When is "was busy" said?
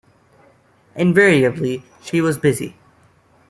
2.21-2.75